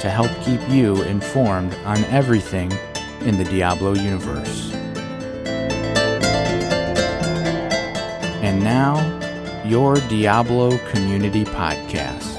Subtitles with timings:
[0.00, 2.70] to help keep you informed on everything
[3.20, 4.72] in the Diablo universe.
[8.42, 8.94] And now,
[9.64, 12.35] your Diablo Community Podcast.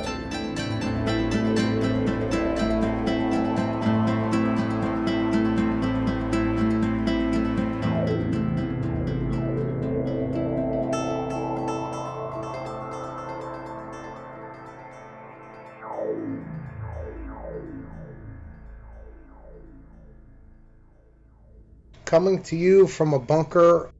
[22.08, 23.92] Coming to you from a bunker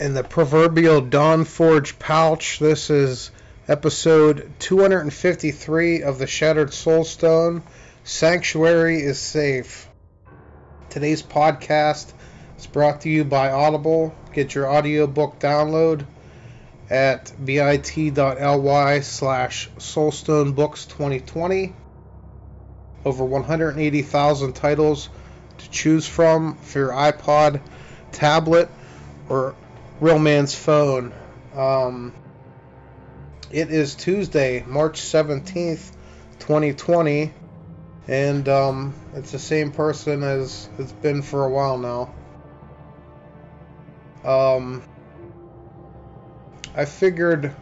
[0.00, 2.58] in the proverbial Dawn Forge pouch.
[2.58, 3.30] This is
[3.68, 7.62] episode 253 of the Shattered Soulstone.
[8.02, 9.88] Sanctuary is safe.
[10.90, 12.12] Today's podcast
[12.58, 14.12] is brought to you by Audible.
[14.32, 16.04] Get your audiobook download
[16.90, 21.72] at bit.ly slash soulstonebooks2020.
[23.04, 25.08] Over 180,000 titles
[25.58, 27.60] to choose from for your iPod,
[28.12, 28.68] tablet,
[29.28, 29.54] or
[30.00, 31.12] real man's phone.
[31.54, 32.12] Um,
[33.50, 35.92] it is Tuesday, March 17th,
[36.40, 37.32] 2020,
[38.08, 42.14] and um, it's the same person as it's been for a while now.
[44.24, 44.82] Um,
[46.74, 47.54] I figured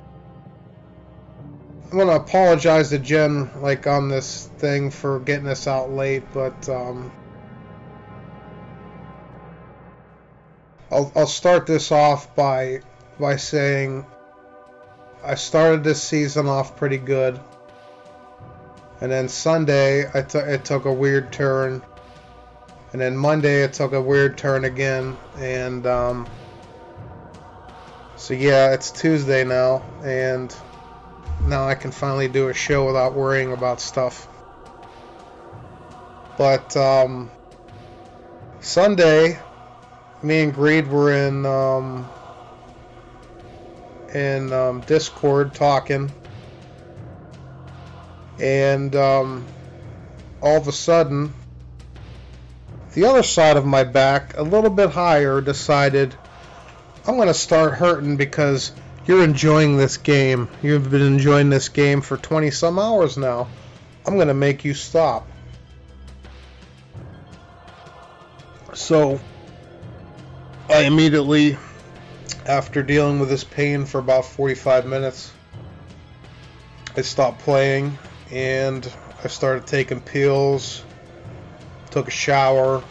[1.95, 6.69] I'm gonna apologize to Jen, like on this thing for getting this out late, but
[6.69, 7.13] um,
[10.91, 12.81] I'll, I'll start this off by
[13.19, 14.07] by saying
[15.23, 17.41] I started this season off pretty good,
[19.01, 21.83] and then Sunday I took it took a weird turn,
[22.93, 26.27] and then Monday it took a weird turn again, and um,
[28.17, 30.55] so yeah, it's Tuesday now, and
[31.47, 34.29] now I can finally do a show without worrying about stuff.
[36.37, 37.31] But um,
[38.61, 39.39] Sunday
[40.25, 42.09] me and Greed were in um,
[44.15, 46.11] in um, Discord talking,
[48.41, 49.45] and um,
[50.41, 51.35] all of a sudden,
[52.95, 56.15] the other side of my back, a little bit higher, decided
[57.07, 58.73] I'm going to start hurting because
[59.07, 60.49] you're enjoying this game.
[60.63, 63.49] You've been enjoying this game for 20 some hours now.
[64.07, 65.29] I'm going to make you stop.
[68.73, 69.21] So
[70.69, 71.59] I immediately,
[72.47, 75.31] after dealing with this pain for about 45 minutes,
[76.97, 77.99] I stopped playing
[78.31, 78.91] and
[79.23, 80.83] I started taking pills,
[81.91, 82.83] took a shower.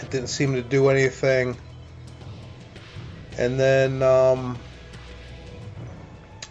[0.00, 1.56] It didn't seem to do anything.
[3.36, 4.58] And then um,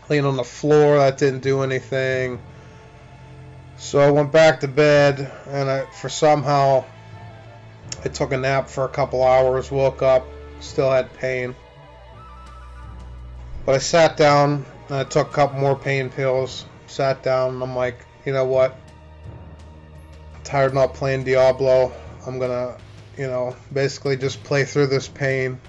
[0.09, 2.39] laying on the floor, that didn't do anything.
[3.77, 6.85] So I went back to bed, and I, for somehow
[8.05, 10.27] I took a nap for a couple hours, woke up,
[10.59, 11.55] still had pain.
[13.65, 17.63] But I sat down and I took a couple more pain pills, sat down, and
[17.63, 18.77] I'm like, you know what?
[20.35, 21.93] I'm tired of not playing Diablo.
[22.27, 22.77] I'm gonna,
[23.17, 25.59] you know, basically just play through this pain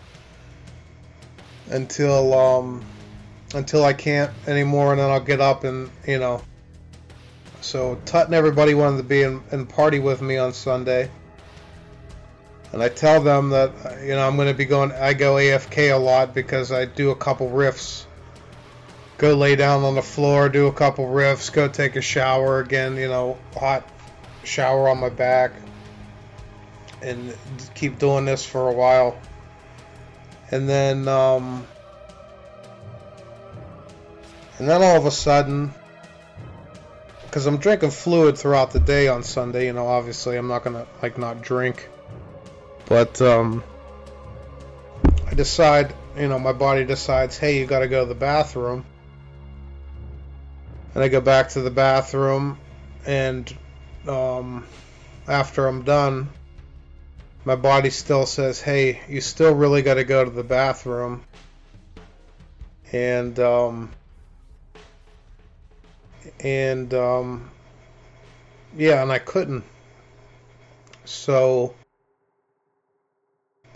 [1.71, 2.84] until um
[3.55, 6.43] until I can't anymore, and then I'll get up and you know.
[7.61, 11.09] So Tut and everybody wanted to be in, in party with me on Sunday
[12.75, 13.71] and I tell them that
[14.03, 14.91] you know I'm going to be going.
[14.91, 18.05] I go AFK a lot because I do a couple rifts.
[19.17, 22.97] Go lay down on the floor, do a couple rifts, go take a shower again.
[22.97, 23.89] You know, hot
[24.43, 25.53] shower on my back,
[27.01, 27.33] and
[27.77, 29.16] keep doing this for a while.
[30.51, 31.65] And then, um,
[34.59, 35.72] and then all of a sudden,
[37.22, 40.89] because I'm drinking fluid throughout the day on Sunday, you know, obviously I'm not gonna
[41.01, 41.89] like not drink
[42.86, 43.63] but um,
[45.27, 48.84] I decide, you know, my body decides, hey, you got to go to the bathroom.
[50.95, 52.57] And I go back to the bathroom,
[53.04, 53.53] and
[54.07, 54.65] um,
[55.27, 56.28] after I'm done,
[57.45, 61.25] my body still says, hey, you still really got to go to the bathroom.
[62.92, 63.91] And, um,
[66.39, 67.51] and, um,
[68.77, 69.65] yeah, and I couldn't.
[71.04, 71.75] So,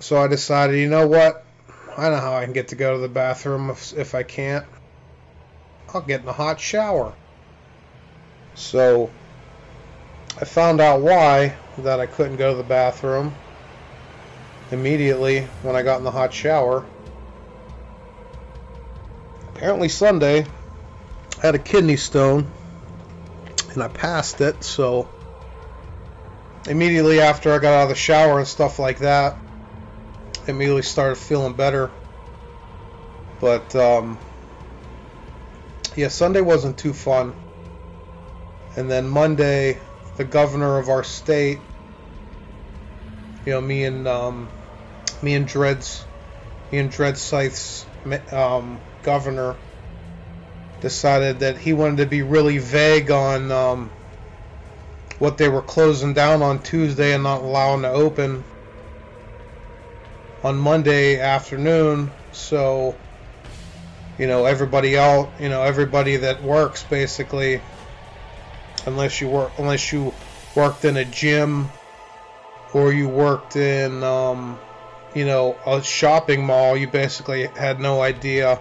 [0.00, 1.44] so I decided, you know what?
[1.96, 4.64] I know how I can get to go to the bathroom if, if I can't.
[5.92, 7.12] I'll get in a hot shower.
[8.54, 9.10] So,
[10.40, 13.34] I found out why that I couldn't go to the bathroom
[14.70, 16.84] immediately when I got in the hot shower.
[19.54, 20.46] Apparently Sunday
[21.38, 22.48] I had a kidney stone
[23.72, 25.08] and I passed it, so
[26.68, 29.36] immediately after I got out of the shower and stuff like that,
[30.48, 31.90] immediately started feeling better.
[33.40, 34.18] But um,
[35.96, 37.34] yeah, Sunday wasn't too fun.
[38.76, 39.78] And then Monday,
[40.16, 41.60] the governor of our state,
[43.44, 44.48] you know, me and um,
[45.22, 46.04] me and Dred's,
[46.70, 47.86] me and Dred Scythe's
[48.32, 49.56] um, governor
[50.80, 53.90] decided that he wanted to be really vague on um,
[55.18, 58.44] what they were closing down on Tuesday and not allowing to open
[60.42, 62.10] on Monday afternoon.
[62.32, 62.96] So,
[64.18, 67.60] you know, everybody out, you know, everybody that works basically,
[68.86, 70.12] unless you work, unless you
[70.54, 71.70] worked in a gym
[72.72, 74.58] or you worked in, um,
[75.14, 78.60] you know, a shopping mall, you basically had no idea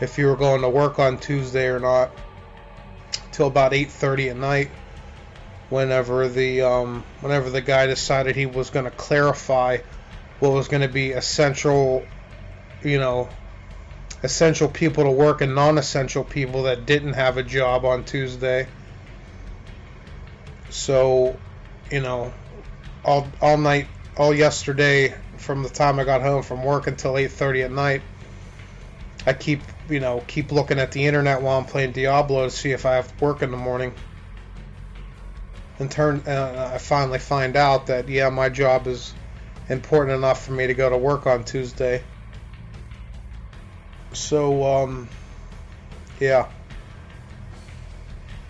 [0.00, 2.10] if you were going to work on Tuesday or not
[3.30, 4.70] till about 8:30 at night
[5.70, 9.78] whenever the um, whenever the guy decided he was going to clarify
[10.42, 12.04] what was going to be essential
[12.82, 13.28] you know
[14.24, 18.66] essential people to work and non-essential people that didn't have a job on Tuesday
[20.68, 21.38] so
[21.90, 22.32] you know
[23.04, 23.86] all all night
[24.16, 28.02] all yesterday from the time I got home from work until 8:30 at night
[29.24, 32.72] I keep you know, keep looking at the internet while I'm playing Diablo to see
[32.72, 33.92] if I have work in the morning.
[35.78, 39.12] And turn, uh, I finally find out that yeah, my job is
[39.68, 42.02] important enough for me to go to work on Tuesday.
[44.12, 45.08] So, um,
[46.20, 46.48] yeah.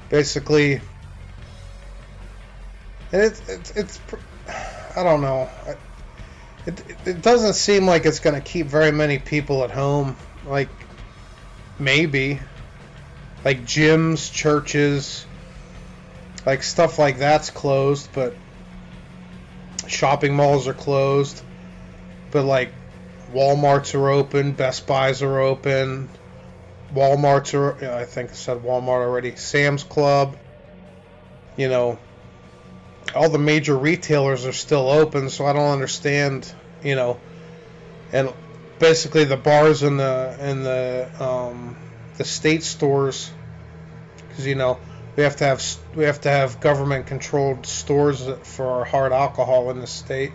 [0.09, 0.75] Basically,
[3.13, 4.01] and it's it's, it's
[4.95, 5.49] I don't know.
[6.67, 10.17] It, it doesn't seem like it's going to keep very many people at home.
[10.47, 10.69] Like
[11.79, 12.41] maybe
[13.45, 15.27] like gyms, churches,
[16.47, 18.35] like stuff like that's closed, but
[19.87, 21.43] shopping malls are closed.
[22.31, 22.73] But like
[23.31, 26.09] Walmarts are open, Best Buys are open,
[26.95, 30.37] Walmarts are I think I said Walmart already, Sam's Club,
[31.57, 31.99] you know,
[33.15, 36.53] all the major retailers are still open, so I don't understand,
[36.83, 37.19] you know,
[38.13, 38.33] and
[38.79, 41.77] basically the bars and the and the um,
[42.17, 43.31] the state stores
[44.29, 44.79] because you know
[45.17, 45.63] we have to have
[45.95, 50.33] we have to have government controlled stores for our hard alcohol in the state.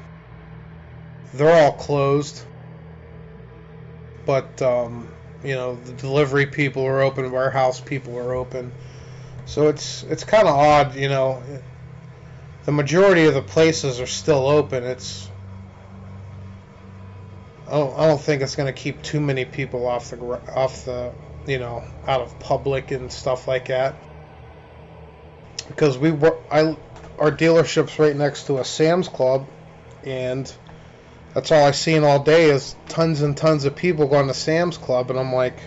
[1.34, 2.42] They're all closed,
[4.26, 5.08] but um,
[5.44, 8.72] you know the delivery people are open, warehouse people are open,
[9.46, 11.42] so it's it's kind of odd, you know.
[12.66, 14.84] The majority of the places are still open.
[14.84, 15.30] It's
[17.66, 20.18] I don't, I don't think it's going to keep too many people off the
[20.54, 21.14] off the
[21.48, 23.96] you know out of public and stuff like that
[25.68, 26.78] because we were I
[27.20, 29.48] our dealership's right next to a Sam's Club
[30.04, 30.52] and
[31.34, 34.78] that's all I seen all day is tons and tons of people going to Sam's
[34.78, 35.60] Club and I'm like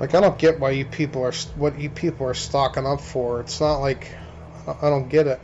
[0.00, 3.40] like I don't get why you people are what you people are stocking up for
[3.40, 4.16] it's not like
[4.66, 5.40] I don't get it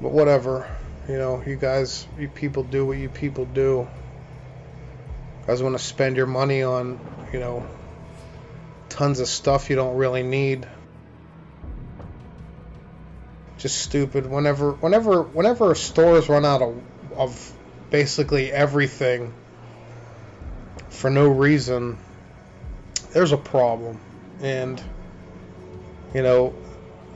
[0.00, 0.68] But whatever.
[1.08, 3.88] You know, you guys, you people do what you people do.
[5.40, 7.00] You guys want to spend your money on,
[7.32, 7.66] you know,
[8.88, 10.66] tons of stuff you don't really need.
[13.58, 14.26] Just stupid.
[14.26, 16.80] Whenever, whenever, whenever stores run out of,
[17.16, 17.52] of
[17.90, 19.32] basically everything
[20.88, 21.98] for no reason,
[23.12, 24.00] there's a problem.
[24.40, 24.82] And,
[26.14, 26.54] you know,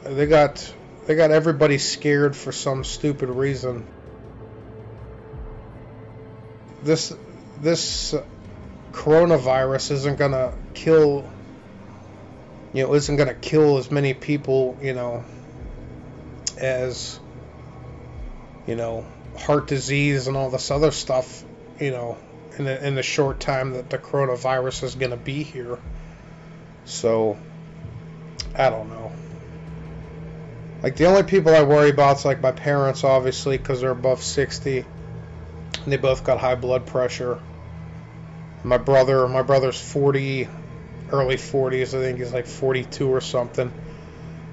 [0.05, 0.73] they got
[1.07, 3.87] they got everybody scared for some stupid reason.
[6.83, 7.15] This
[7.61, 8.15] this
[8.93, 11.29] coronavirus isn't gonna kill
[12.73, 15.25] you know isn't gonna kill as many people you know
[16.59, 17.19] as
[18.67, 19.05] you know
[19.39, 21.45] heart disease and all this other stuff
[21.81, 22.19] you know
[22.59, 25.79] in the, in the short time that the coronavirus is gonna be here.
[26.85, 27.37] So
[28.55, 29.13] I don't know.
[30.83, 34.23] Like the only people I worry about is like my parents, obviously, because they're above
[34.23, 37.39] 60, and they both got high blood pressure.
[38.65, 40.49] My brother, my brother's 40,
[41.13, 41.95] early 40s.
[41.95, 43.73] I think he's like 42 or something.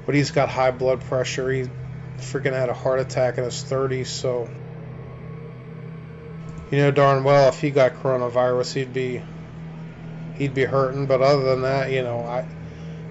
[0.06, 1.51] but he's got high blood pressure.
[1.51, 1.70] He
[2.18, 4.50] freaking had a heart attack in his 30s, so
[6.72, 9.22] you know darn well if he got coronavirus, he'd be
[10.34, 11.06] he'd be hurting.
[11.06, 12.46] But other than that, you know, I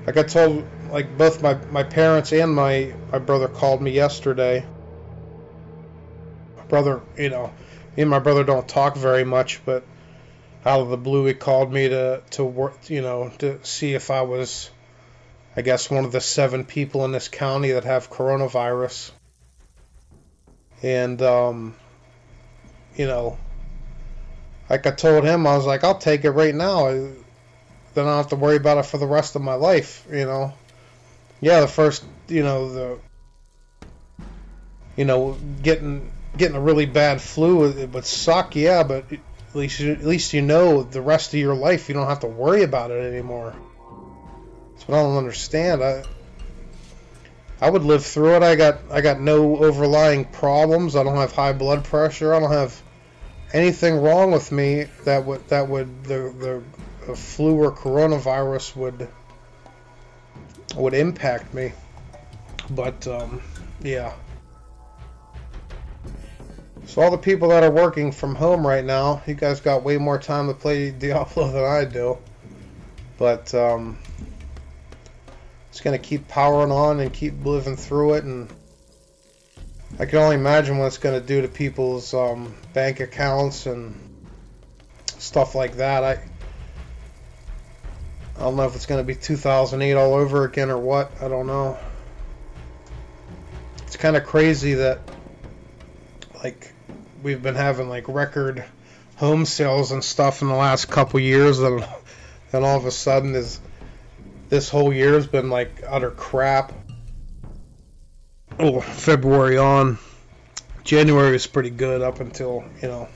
[0.07, 4.65] like I told like both my my parents and my my brother called me yesterday.
[6.57, 7.53] My brother, you know,
[7.97, 9.85] me and my brother don't talk very much, but
[10.65, 14.11] out of the blue, he called me to to work, you know, to see if
[14.11, 14.71] I was,
[15.57, 19.11] I guess, one of the seven people in this county that have coronavirus.
[20.83, 21.75] And um,
[22.97, 23.39] you know,
[24.69, 26.87] like I told him, I was like, I'll take it right now.
[26.89, 27.17] Then
[27.95, 30.53] I don't have to worry about it for the rest of my life, you know.
[31.41, 32.99] Yeah, the first, you know, the,
[34.97, 39.05] you know, getting getting a really bad flu it would suck, yeah, but
[39.59, 42.21] at least you, at least you know the rest of your life you don't have
[42.21, 43.57] to worry about it anymore.
[44.73, 45.83] That's what I don't understand.
[45.83, 46.05] I
[47.61, 48.43] I would live through it.
[48.45, 50.95] I got I got no overlying problems.
[50.95, 52.33] I don't have high blood pressure.
[52.33, 52.81] I don't have
[53.53, 56.63] anything wrong with me that would that would the
[57.07, 59.09] the flu or coronavirus would
[60.77, 61.73] would impact me.
[62.71, 63.43] But um,
[63.83, 64.13] yeah.
[66.89, 69.99] So all the people that are working from home right now, you guys got way
[69.99, 72.17] more time to play Diablo than I do.
[73.19, 73.99] But um,
[75.69, 78.49] it's gonna keep powering on and keep living through it and
[79.99, 83.95] I can only imagine what it's to do to people's um, bank accounts and
[85.19, 86.05] stuff like that.
[86.05, 86.13] I
[88.37, 91.11] I don't know if it's to be 2008 all over again or what.
[91.21, 91.77] I don't know.
[93.83, 95.01] It's kind of crazy that
[96.43, 96.73] like
[97.23, 98.65] we've been having like record
[99.17, 101.85] home sales and stuff in the last couple years and
[102.51, 103.61] then all of a sudden is
[104.49, 106.73] this whole year has been like utter crap
[108.59, 109.99] oh, February on.
[110.85, 113.09] January was pretty good up until, you know,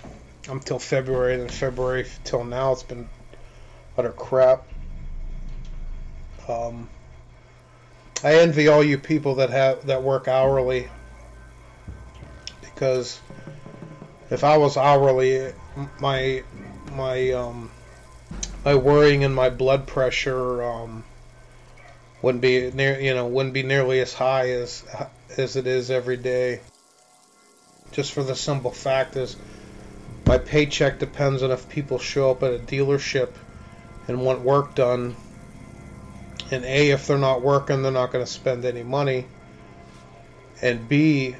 [0.48, 1.36] until February.
[1.36, 3.08] Then February till now, it's been
[3.96, 4.66] utter crap.
[6.48, 6.88] Um,
[8.24, 10.88] I envy all you people that have that work hourly
[12.60, 13.20] because
[14.32, 15.52] if I was hourly,
[16.00, 16.42] my
[16.92, 17.70] my um,
[18.64, 21.04] my worrying and my blood pressure um,
[22.22, 24.84] wouldn't be near you know wouldn't be nearly as high as
[25.36, 26.60] as it is every day.
[27.92, 29.36] Just for the simple fact is
[30.24, 33.28] my paycheck depends on if people show up at a dealership
[34.08, 35.14] and want work done.
[36.50, 39.26] And A, if they're not working, they're not going to spend any money.
[40.62, 41.34] And B,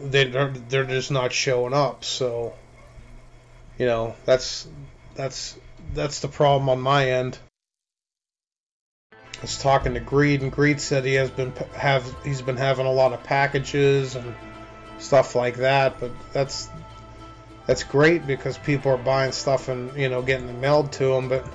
[0.00, 2.04] they're they're just not showing up.
[2.04, 2.54] So,
[3.78, 4.68] you know, that's
[5.14, 5.56] that's
[5.94, 7.38] that's the problem on my end.
[9.12, 12.86] I was talking to Greed, and Greed said he has been have he's been having
[12.86, 14.34] a lot of packages and
[14.98, 16.00] stuff like that.
[16.00, 16.68] But that's
[17.66, 21.28] that's great because people are buying stuff and you know getting it mailed to them.
[21.28, 21.46] But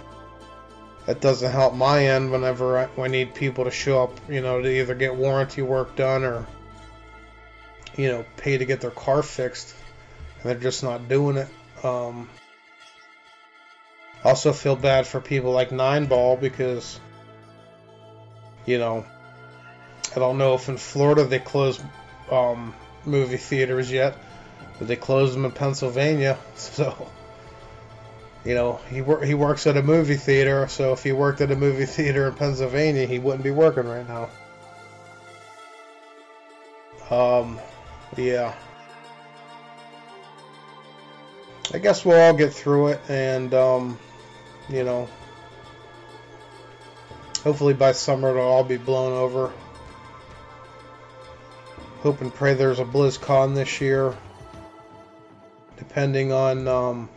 [1.06, 4.62] that doesn't help my end whenever I, I need people to show up, you know,
[4.62, 6.46] to either get warranty work done or
[7.98, 9.76] you know pay to get their car fixed,
[10.42, 11.48] and they're just not doing it.
[11.84, 12.30] Um,
[14.24, 17.00] also feel bad for people like Nine Ball because
[18.66, 19.06] you know,
[20.16, 21.82] I don't know if in Florida they closed
[22.32, 22.74] um,
[23.06, 24.16] movie theaters yet,
[24.80, 26.38] but they closed them in Pennsylvania.
[26.56, 27.10] So,
[28.46, 30.68] you know, he wor- he works at a movie theater.
[30.68, 34.08] So if he worked at a movie theater in Pennsylvania, he wouldn't be working right
[34.08, 34.30] now.
[37.10, 37.60] Um,
[38.18, 38.54] yeah.
[41.74, 44.00] I guess we'll all get through it, and um,
[44.70, 45.10] you know,
[47.44, 49.52] Hopefully by summer it'll all be blown over.
[52.00, 54.16] Hope and pray there's a BlizzCon this year.
[55.78, 57.10] Depending on, um,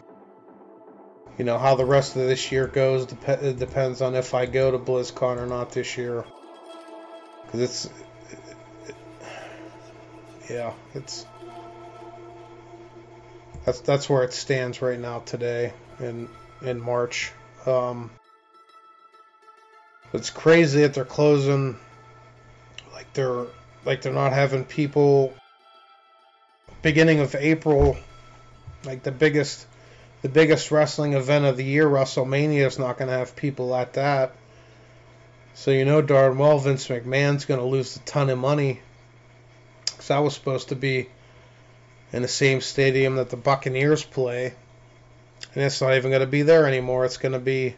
[1.38, 4.46] you know, how the rest of this year goes, dep- it depends on if I
[4.46, 6.24] go to BlizzCon or not this year.
[7.44, 8.05] Because it's, it, it,
[10.48, 11.26] yeah, it's,
[13.64, 16.28] that's that's where it stands right now today in
[16.62, 17.32] in March.
[17.66, 18.10] Um,
[20.12, 21.76] it's crazy that they're closing
[22.92, 23.46] like they're
[23.84, 25.34] like they're not having people
[26.82, 27.96] beginning of April
[28.84, 29.66] like the biggest
[30.22, 33.94] the biggest wrestling event of the year WrestleMania is not going to have people at
[33.94, 34.34] that.
[35.54, 38.80] So you know darn well Vince McMahon's going to lose a ton of money.
[40.06, 41.08] Cuz that was supposed to be
[42.12, 44.54] in the same stadium that the Buccaneers play.
[45.52, 47.04] And it's not even going to be there anymore.
[47.04, 47.74] It's going to be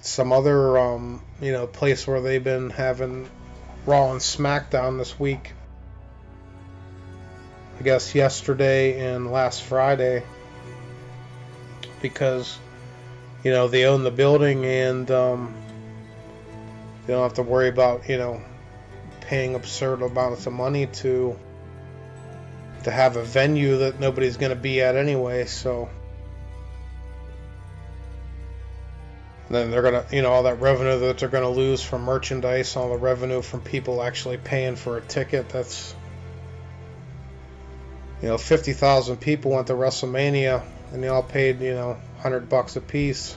[0.00, 3.28] some other um, you know place where they've been having
[3.84, 5.54] Raw and SmackDown this week.
[7.80, 10.22] I guess yesterday and last Friday
[12.00, 12.56] because
[13.42, 15.52] you know they own the building and um,
[17.06, 18.40] they don't have to worry about you know
[19.26, 21.38] paying absurd amounts of money to
[22.84, 25.46] to have a venue that nobody's going to be at anyway.
[25.46, 25.88] So
[29.50, 32.90] then they're gonna, you know, all that revenue that they're gonna lose from merchandise, all
[32.90, 35.48] the revenue from people actually paying for a ticket.
[35.48, 35.94] That's,
[38.22, 40.62] you know, fifty thousand people went to WrestleMania
[40.92, 43.36] and they all paid, you know, hundred bucks a piece.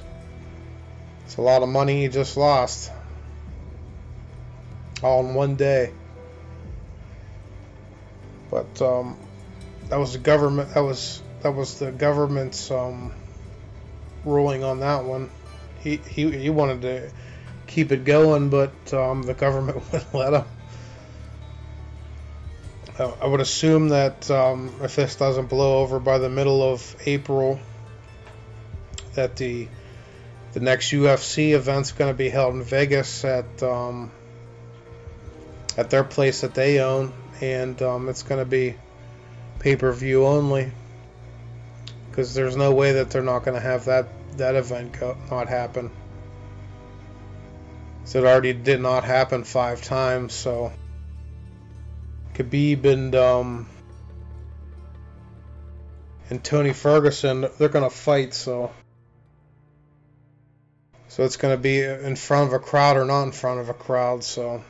[1.25, 2.91] It's a lot of money you just lost,
[5.03, 5.93] all in one day.
[8.49, 9.17] But um,
[9.89, 10.73] that was the government.
[10.73, 13.13] That was that was the government's um,
[14.25, 15.29] ruling on that one
[15.87, 17.11] he, he, he wanted to
[17.65, 20.45] keep it going, but um, the government wouldn't let him.
[22.99, 27.59] I would assume that um, if this doesn't blow over by the middle of April,
[29.13, 29.67] that the
[30.53, 34.11] the next UFC event's going to be held in Vegas at um,
[35.77, 38.75] at their place that they own, and um, it's going to be
[39.59, 40.71] pay per view only.
[42.09, 44.07] Because there's no way that they're not going to have that
[44.37, 45.91] that event go, not happen.
[48.05, 50.71] So it already did not happen five times, so
[52.35, 53.67] Khabib and um,
[56.29, 58.71] and Tony Ferguson, they're gonna fight, so
[61.09, 63.73] so it's gonna be in front of a crowd or not in front of a
[63.73, 64.63] crowd, so.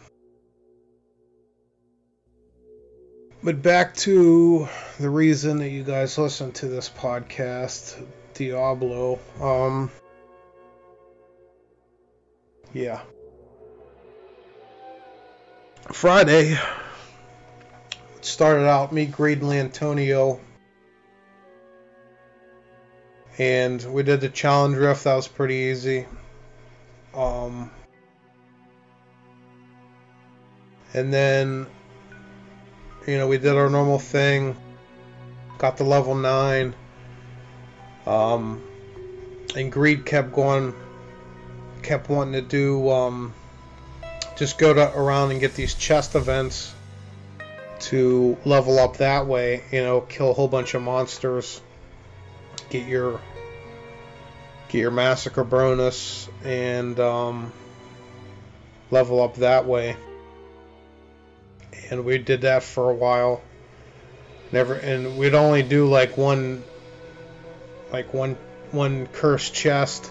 [3.47, 4.67] But back to
[4.99, 8.05] the reason that you guys listen to this podcast.
[8.33, 9.19] Diablo.
[9.39, 9.89] Um,
[12.73, 12.99] yeah.
[15.93, 16.57] Friday
[18.19, 20.41] started out me, Greed, and Antonio,
[23.37, 25.05] and we did the challenge rift.
[25.05, 26.05] That was pretty easy.
[27.13, 27.71] Um,
[30.93, 31.67] and then,
[33.07, 34.55] you know, we did our normal thing.
[35.57, 36.75] Got the level nine
[38.07, 38.63] um,
[39.55, 40.73] and Greed kept going,
[41.83, 43.33] kept wanting to do, um,
[44.37, 46.73] just go to, around and get these chest events
[47.79, 49.63] to level up that way.
[49.71, 51.61] You know, kill a whole bunch of monsters,
[52.69, 53.19] get your
[54.69, 57.51] get your massacre bonus, and um,
[58.89, 59.97] level up that way.
[61.89, 63.41] And we did that for a while.
[64.51, 66.63] Never, and we'd only do like one
[67.91, 68.37] like one
[68.71, 70.09] one cursed chest,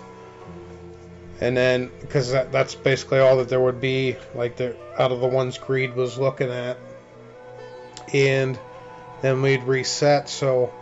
[1.41, 5.21] and then because that, that's basically all that there would be, like the out of
[5.21, 6.77] the ones Greed was looking at,
[8.13, 8.59] and
[9.23, 10.29] then we'd reset.
[10.29, 10.73] So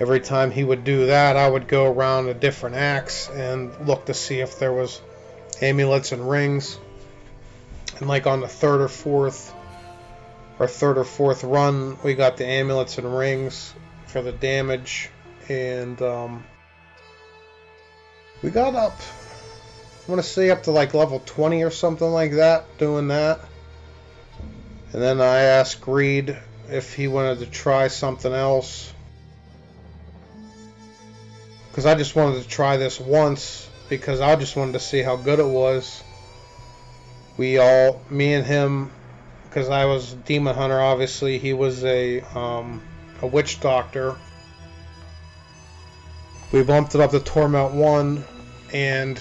[0.00, 4.06] every time he would do that, I would go around a different axe and look
[4.06, 5.00] to see if there was
[5.60, 6.78] amulets and rings.
[7.98, 9.54] And like on the third or fourth,
[10.60, 13.74] or third or fourth run, we got the amulets and rings
[14.06, 15.08] for the damage
[15.48, 16.44] and um,
[18.42, 19.00] we got up.
[20.06, 23.40] I want to say up to like level 20 or something like that, doing that.
[24.92, 26.36] And then I asked Greed
[26.68, 28.92] if he wanted to try something else.
[31.70, 35.16] Because I just wanted to try this once, because I just wanted to see how
[35.16, 36.02] good it was.
[37.38, 38.90] We all, me and him,
[39.50, 42.80] because I was demon hunter, obviously, he was a, um,
[43.20, 44.16] a witch doctor
[46.52, 48.24] we bumped it up to Torment 1,
[48.72, 49.20] and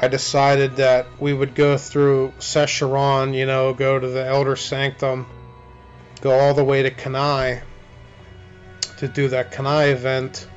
[0.00, 5.26] I decided that we would go through Sescheron, you know, go to the Elder Sanctum,
[6.20, 7.62] go all the way to Kanai
[8.98, 10.48] to do that Kanai event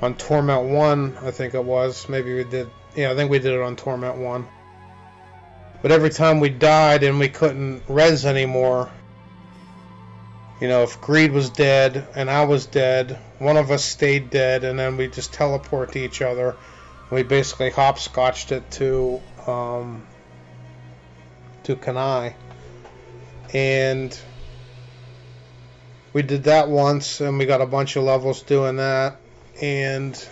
[0.00, 2.08] on Torment 1, I think it was.
[2.08, 4.48] Maybe we did, yeah, I think we did it on Torment 1.
[5.82, 8.88] But every time we died and we couldn't res anymore,
[10.60, 14.62] you know, if Greed was dead and I was dead, one of us stayed dead,
[14.62, 16.54] and then we just teleport to each other.
[17.10, 20.06] We basically hopscotched it to um,
[21.64, 22.34] to Kanai,
[23.52, 24.16] and
[26.12, 29.16] we did that once, and we got a bunch of levels doing that,
[29.60, 30.28] and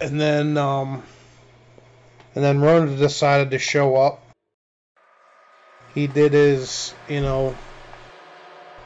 [0.00, 1.02] and then um,
[2.34, 4.25] and then Rona decided to show up.
[5.96, 7.56] He did his, you know,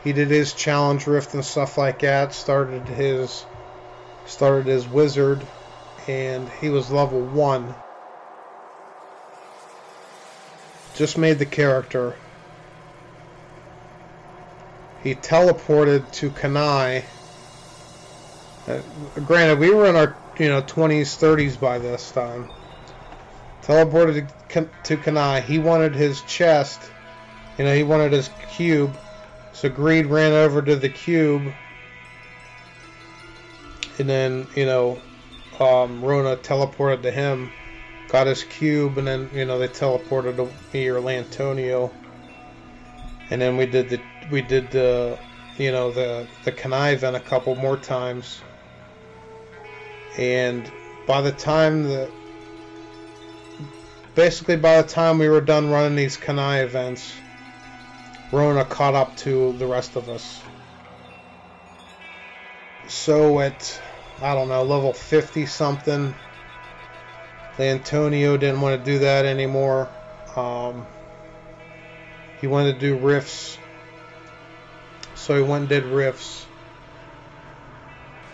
[0.05, 2.33] he did his challenge rift and stuff like that.
[2.33, 3.45] Started his
[4.27, 5.45] started his wizard,
[6.07, 7.75] and he was level one.
[10.95, 12.15] just made the character.
[15.03, 17.03] He teleported to Kanai.
[18.69, 18.79] Uh,
[19.25, 22.49] granted, we were in our you know 20s, 30s by this time.
[23.63, 25.43] Teleported to, to Kanai.
[25.43, 26.93] He wanted his chest.
[27.59, 28.97] You know, he wanted his cube.
[29.53, 31.53] So Greed ran over to the cube.
[33.99, 35.01] And then, you know,
[35.59, 37.51] um, Rona teleported to him,
[38.09, 41.91] got his cube, and then, you know, they teleported to me or Lantonio.
[43.31, 45.19] And then we did the, we did the,
[45.59, 48.41] you know, the, the conniving a couple more times.
[50.17, 50.71] And
[51.07, 52.11] by the time that,
[54.15, 57.13] basically by the time we were done running these Kanai events,
[58.33, 60.41] Rona caught up to the rest of us.
[62.87, 63.81] So at,
[64.23, 66.15] I don't know, level 50 something,
[67.59, 69.89] Antonio didn't want to do that anymore.
[70.37, 70.87] Um,
[72.41, 73.59] he wanted to do rifts,
[75.15, 76.47] So he went and did rifts.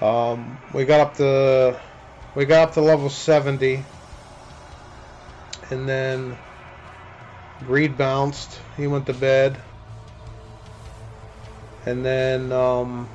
[0.00, 1.80] Um, we got up to
[2.34, 3.82] we got up to level 70
[5.70, 6.36] and then
[7.64, 8.60] Greed bounced.
[8.76, 9.58] He went to bed
[11.86, 13.08] and then um,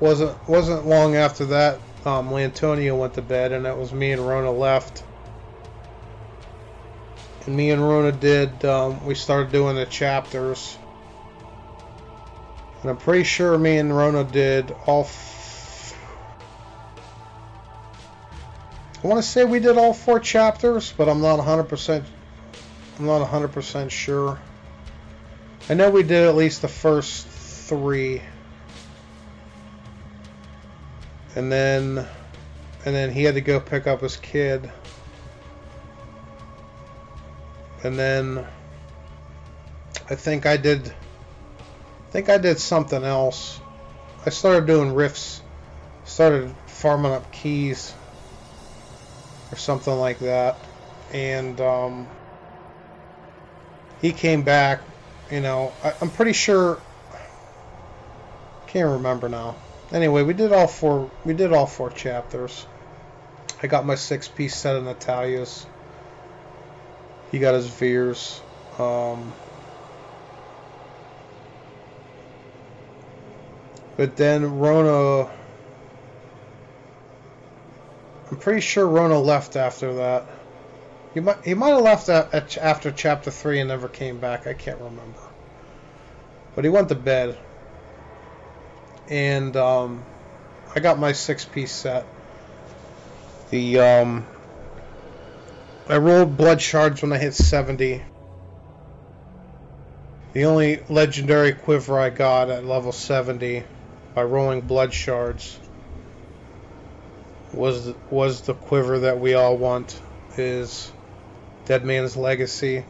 [0.00, 4.26] wasn't wasn't long after that um, Lantonio went to bed, and that was me and
[4.26, 5.02] Rona left.
[7.44, 8.64] And me and Rona did.
[8.64, 10.78] Um, we started doing the chapters,
[12.80, 15.02] and I'm pretty sure me and Rona did all.
[15.02, 15.94] F-
[19.02, 22.04] I want to say we did all four chapters, but I'm not 100%.
[22.98, 24.38] I'm not 100% sure.
[25.70, 27.29] I know we did at least the first
[27.70, 28.20] three.
[31.36, 31.98] And then
[32.84, 34.68] and then he had to go pick up his kid.
[37.84, 38.44] And then
[40.10, 43.60] I think I did I think I did something else.
[44.26, 45.40] I started doing rifts,
[46.04, 47.94] Started farming up keys
[49.52, 50.58] or something like that.
[51.12, 52.08] And um,
[54.02, 54.80] he came back,
[55.30, 56.80] you know, I, I'm pretty sure
[58.70, 59.56] can't remember now.
[59.92, 61.10] Anyway, we did all four.
[61.24, 62.66] We did all four chapters.
[63.62, 65.66] I got my six-piece set of Natalia's.
[67.32, 68.40] He got his Vyr's.
[68.78, 69.32] Um,
[73.96, 75.28] but then Rona.
[78.30, 80.24] I'm pretty sure Rona left after that.
[81.12, 84.46] He might he might have left after chapter three and never came back.
[84.46, 85.18] I can't remember.
[86.54, 87.36] But he went to bed
[89.10, 90.04] and um,
[90.74, 92.06] I got my six piece set.
[93.50, 94.26] The um,
[95.88, 98.00] I rolled blood shards when I hit 70.
[100.32, 103.64] The only legendary quiver I got at level 70
[104.14, 105.58] by rolling blood shards
[107.52, 110.00] was was the quiver that we all want
[110.36, 110.92] is
[111.64, 112.84] Dead Man's Legacy.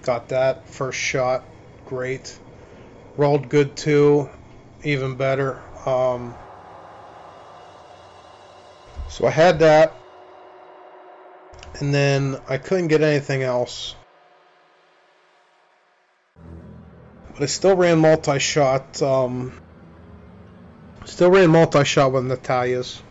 [0.00, 1.44] Got that first shot,
[1.84, 2.38] great.
[3.18, 4.30] Rolled good too
[4.84, 5.60] even better.
[5.86, 6.34] Um,
[9.08, 9.94] so I had that,
[11.78, 13.94] and then I couldn't get anything else.
[17.32, 19.00] But I still ran multi-shot.
[19.02, 19.60] Um,
[21.04, 23.02] still ran multi-shot with Natalia's.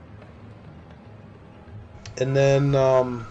[2.17, 3.25] And then um,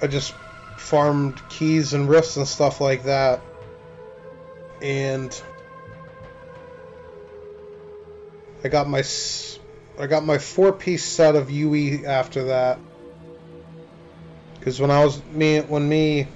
[0.00, 0.32] I just
[0.76, 3.40] farmed keys and rifts and stuff like that
[4.80, 5.40] and
[8.64, 9.02] I got my
[9.98, 12.78] I got my four piece set of UE after that
[14.58, 16.26] because when I was me when me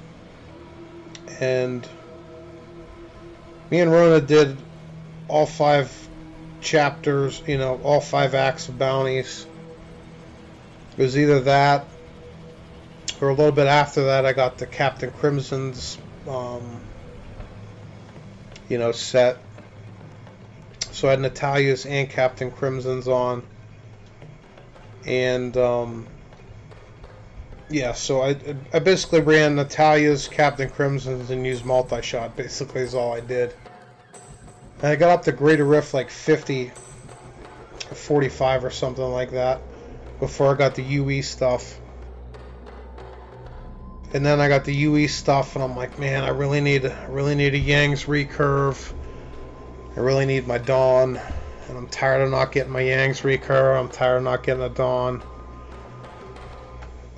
[1.41, 1.89] and
[3.71, 4.57] me and Rona did
[5.29, 6.09] all five
[6.61, 9.47] chapters, you know, all five acts of bounties.
[10.97, 11.87] It was either that
[13.21, 15.97] or a little bit after that I got the Captain Crimson's
[16.29, 16.81] um,
[18.73, 19.37] you know, set.
[20.93, 23.43] So I had Natalia's and Captain Crimson's on.
[25.05, 26.07] And, um,
[27.69, 28.35] yeah, so I,
[28.73, 33.55] I basically ran Natalia's, Captain Crimson's, and used multi-shot, basically is all I did.
[34.79, 36.71] And I got up to Greater Rift like 50,
[37.93, 39.61] 45 or something like that,
[40.19, 41.79] before I got the UE stuff.
[44.15, 47.07] And then I got the UE stuff, and I'm like, man, I really need, I
[47.07, 48.93] really need a Yang's recurve.
[49.97, 51.19] I really need my Dawn,
[51.69, 53.79] and I'm tired of not getting my Yang's recurve.
[53.79, 55.23] I'm tired of not getting a Dawn.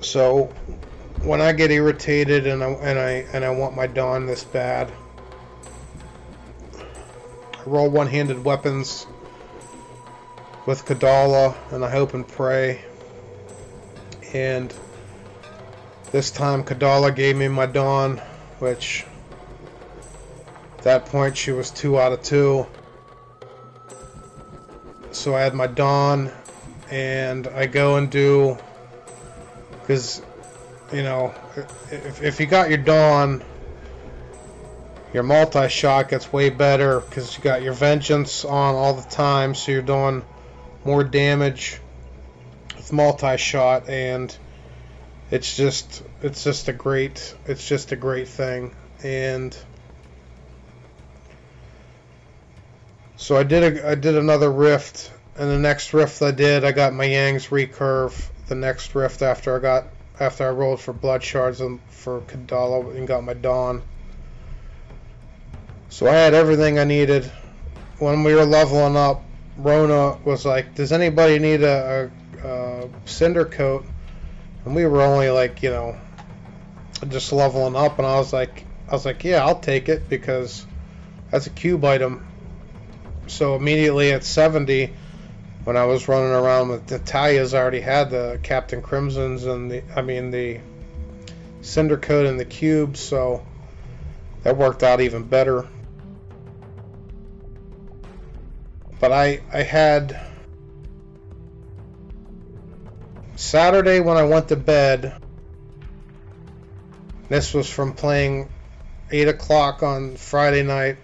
[0.01, 0.53] So
[1.23, 4.91] when I get irritated and I and I and I want my dawn this bad,
[6.77, 9.07] I roll one-handed weapons
[10.65, 12.83] with Kadala, and I hope and pray.
[14.33, 14.73] And
[16.15, 18.19] this time, Kadala gave me my dawn,
[18.59, 19.05] which
[20.77, 22.65] at that point she was two out of two.
[25.11, 26.31] So I had my dawn,
[26.89, 28.57] and I go and do
[29.81, 30.21] because
[30.93, 31.35] you know
[31.91, 33.43] if, if you got your dawn
[35.13, 39.71] your multi-shot gets way better because you got your vengeance on all the time so
[39.71, 40.23] you're doing
[40.85, 41.79] more damage
[42.77, 44.35] with multi-shot and
[45.31, 48.73] it's just it's just a great it's just a great thing.
[49.03, 49.55] And
[53.15, 56.71] so I did a, I did another rift and the next rift I did I
[56.71, 58.29] got my Yang's recurve.
[58.47, 59.87] The next rift after I got
[60.19, 63.81] after I rolled for blood shards and for Kadala and got my dawn.
[65.89, 67.31] So I had everything I needed.
[67.97, 69.23] When we were leveling up
[69.57, 72.11] Rona was like does anybody need a,
[72.43, 73.85] a, a cinder coat
[74.65, 75.95] and we were only like you know
[77.07, 80.65] just leveling up and I was like I was like yeah I'll take it because
[81.31, 82.25] that's a cube item.
[83.27, 84.93] So immediately at 70
[85.63, 89.83] when I was running around with Natalia's I already had the Captain Crimsons and the
[89.95, 90.59] I mean the
[91.61, 93.45] Cinder Coat and the cubes so
[94.43, 95.67] that worked out even better.
[98.99, 100.24] But I I had
[103.35, 105.21] Saturday when I went to bed,
[107.27, 108.49] this was from playing
[109.11, 110.97] 8 o'clock on Friday night.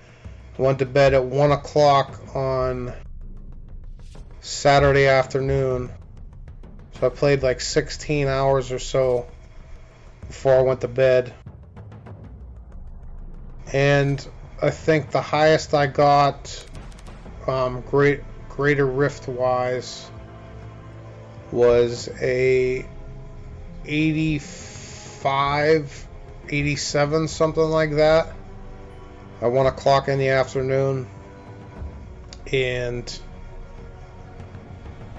[0.58, 2.94] Went to bed at 1 o'clock on
[4.40, 5.92] Saturday afternoon.
[7.00, 9.28] So I played like 16 hours or so
[10.28, 11.34] before I went to bed.
[13.74, 14.26] And
[14.62, 16.66] I think the highest I got,
[17.48, 20.10] um, great, greater rift wise,
[21.52, 22.86] was a
[23.86, 26.08] 85,
[26.50, 28.34] 87, something like that.
[29.42, 31.08] At 1 o'clock in the afternoon.
[32.52, 33.20] And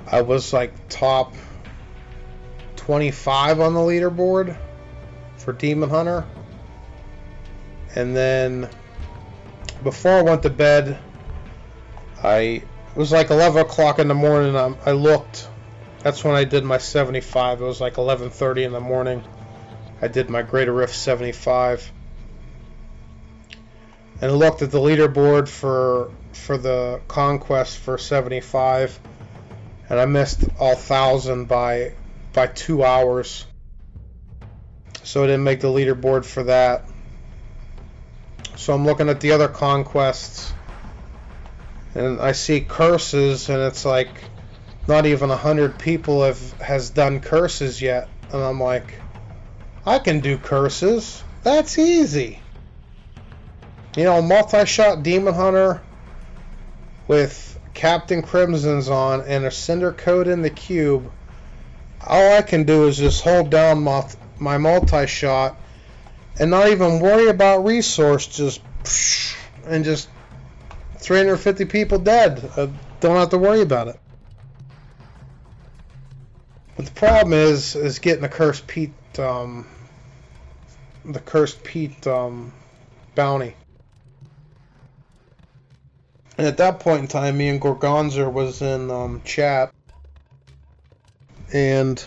[0.06, 1.34] I was like top
[2.76, 4.56] 25 on the leaderboard
[5.36, 6.24] for Demon Hunter.
[7.94, 8.68] And then
[9.82, 10.98] before I went to bed,
[12.22, 14.56] I it was like 11 o'clock in the morning.
[14.56, 15.48] I, I looked
[16.02, 17.60] that's when I did my 75.
[17.60, 19.22] It was like 11:30 in the morning.
[20.00, 21.92] I did my Greater Rift 75,
[24.20, 28.98] and looked at the leaderboard for for the conquest for 75,
[29.88, 31.92] and I missed all thousand by
[32.32, 33.46] by two hours.
[35.04, 36.88] So I didn't make the leaderboard for that.
[38.56, 40.52] So I'm looking at the other conquests,
[41.94, 44.08] and I see curses, and it's like
[44.88, 48.94] not even a hundred people have has done curses yet, and I'm like,
[49.86, 51.22] I can do curses.
[51.42, 52.40] That's easy.
[53.96, 55.82] You know, multi-shot demon hunter
[57.08, 61.10] with Captain Crimson's on and a cinder coat in the cube.
[62.06, 65.56] All I can do is just hold down my, my multi-shot
[66.38, 68.26] and not even worry about resource.
[68.26, 68.60] Just
[69.66, 70.08] and just
[70.98, 72.50] 350 people dead.
[72.56, 74.00] I don't have to worry about it.
[76.76, 79.66] But the problem is, is getting the cursed Peat, um,
[81.04, 82.52] the cursed Peat um,
[83.14, 83.54] bounty.
[86.38, 89.72] And at that point in time, me and Gorgonzer was in um, chat,
[91.52, 92.02] and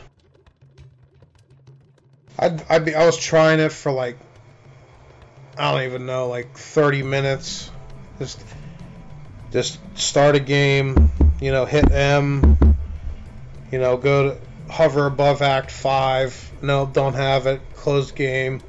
[2.39, 4.17] I'd, I'd be, I was trying it for like
[5.57, 7.71] I don't even know, like 30 minutes.
[8.19, 8.43] Just
[9.51, 12.57] just start a game, you know, hit M,
[13.71, 14.37] you know, go to
[14.69, 16.53] hover above Act 5.
[16.61, 17.61] Nope, don't have it.
[17.75, 18.61] Close game.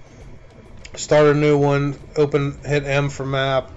[0.95, 1.99] Start a new one.
[2.17, 3.71] Open, hit M for map.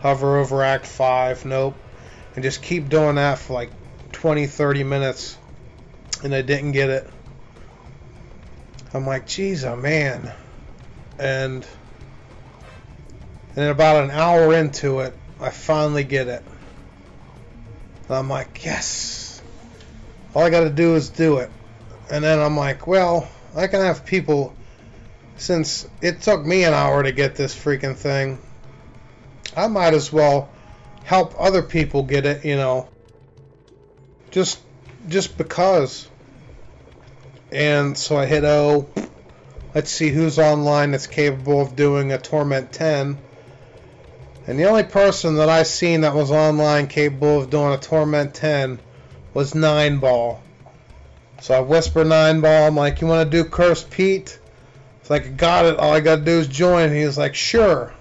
[0.00, 1.44] Hover over Act 5.
[1.44, 1.76] Nope.
[2.34, 3.70] And just keep doing that for like
[4.12, 5.38] 20, 30 minutes.
[6.22, 7.08] And I didn't get it.
[8.92, 10.32] I'm like, geez, oh man.
[11.18, 11.66] And
[13.56, 16.42] and about an hour into it, I finally get it.
[18.08, 19.40] And I'm like, yes.
[20.34, 21.50] All I got to do is do it.
[22.10, 24.54] And then I'm like, well, I can have people,
[25.36, 28.38] since it took me an hour to get this freaking thing,
[29.56, 30.50] I might as well
[31.04, 32.88] help other people get it, you know,
[34.30, 34.60] just
[35.08, 36.08] just because.
[37.52, 38.88] And so I hit O,
[39.74, 43.18] let's see who's online that's capable of doing a Torment 10.
[44.46, 48.34] And the only person that I seen that was online capable of doing a Torment
[48.34, 48.80] 10
[49.32, 50.42] was Nine Ball.
[51.44, 54.38] So I whisper Nine Ball, I'm like, you want to do Curse Peat?
[55.02, 55.78] It's like, got it.
[55.78, 56.90] All I got to do is join.
[56.90, 57.92] He was like, sure.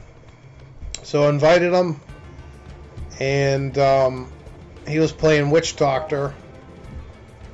[1.01, 1.99] So I invited him,
[3.19, 4.31] and um,
[4.87, 6.33] he was playing Witch Doctor.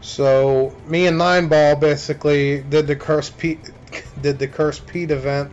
[0.01, 3.57] So me and Nine Ball basically did the Curse Peat
[4.21, 5.51] did the Curse Peat event,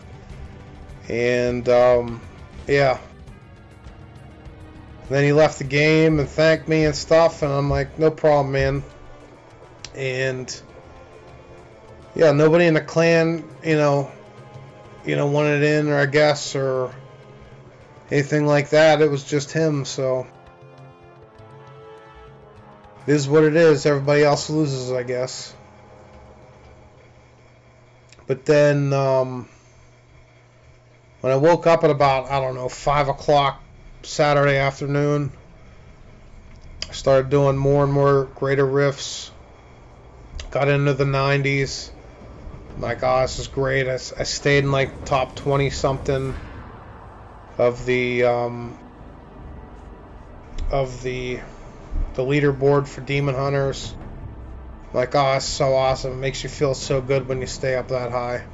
[1.08, 2.20] and um,
[2.66, 2.98] yeah.
[5.08, 8.52] Then he left the game and thanked me and stuff, and I'm like, no problem,
[8.52, 8.82] man.
[9.96, 10.62] And
[12.14, 14.12] yeah, nobody in the clan, you know,
[15.04, 16.94] you know, wanted in or I guess or
[18.10, 19.00] anything like that.
[19.00, 20.26] It was just him, so
[23.06, 23.86] it is what it is.
[23.86, 25.54] Everybody else loses, I guess.
[28.26, 29.48] But then um,
[31.20, 33.62] when I woke up at about I don't know five o'clock
[34.02, 35.32] Saturday afternoon,
[36.88, 39.30] I started doing more and more greater rifts.
[40.50, 41.90] Got into the 90s.
[42.78, 43.88] My God, this is great.
[43.88, 46.34] I, I stayed in like top 20 something
[47.58, 48.78] of the um,
[50.70, 51.40] of the
[52.14, 53.94] the leaderboard for Demon Hunters.
[54.92, 56.12] Like, oh, it's so awesome.
[56.12, 58.44] It makes you feel so good when you stay up that high.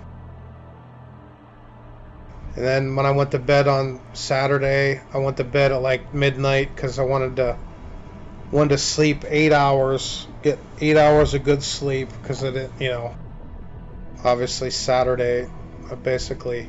[2.55, 6.13] And then when I went to bed on Saturday, I went to bed at like
[6.13, 7.59] midnight because I wanted to
[8.51, 13.15] wanted to sleep eight hours, get eight hours of good sleep because it, you know,
[14.25, 15.49] obviously Saturday,
[15.91, 16.69] I basically,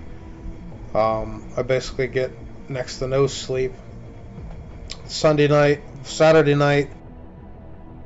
[0.93, 2.31] um, I basically get
[2.69, 3.73] next to no sleep.
[5.05, 6.89] Sunday night, Saturday night,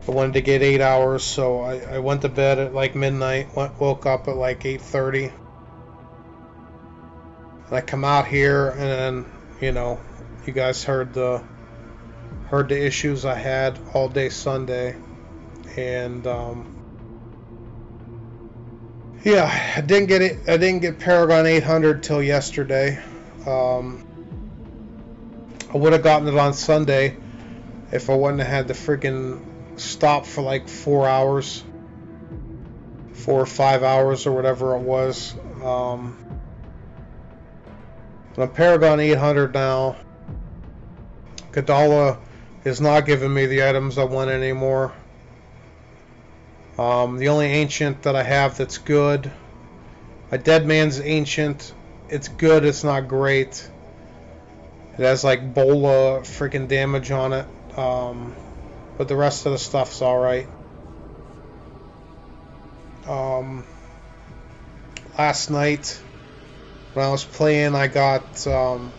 [0.07, 3.53] I wanted to get eight hours, so I, I went to bed at like midnight.
[3.55, 5.33] Went, woke up at like 8:30.
[7.67, 9.25] And I come out here, and then
[9.59, 9.99] you know,
[10.45, 11.43] you guys heard the
[12.45, 14.95] heard the issues I had all day Sunday,
[15.77, 16.73] and um,
[19.23, 20.39] yeah, I didn't get it.
[20.47, 23.01] I didn't get Paragon 800 till yesterday.
[23.45, 24.05] Um,
[25.73, 27.17] I would have gotten it on Sunday
[27.91, 29.43] if I wouldn't have had to freaking
[29.79, 31.63] stop for like four hours,
[33.13, 35.35] four or five hours or whatever it was.
[35.63, 36.17] Um,
[38.35, 39.97] but I'm Paragon 800 now.
[41.51, 42.19] Kadala
[42.63, 44.93] is not giving me the items I want anymore.
[46.77, 49.31] Um, the only ancient that I have that's good,
[50.31, 51.73] A Dead Man's Ancient.
[52.09, 53.69] It's good, it's not great.
[54.97, 57.47] It has like Bola freaking damage on it.
[57.77, 58.35] Um,
[58.97, 60.47] but the rest of the stuff's alright.
[63.07, 63.63] Um,
[65.17, 66.01] last night
[66.93, 68.91] when I was playing, I got um,